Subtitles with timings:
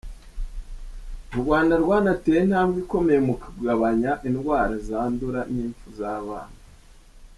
[1.33, 6.57] U Rwanda rwanateye intambwe ikomeye mu kugabanya indwara zandura n’imfu z’abana.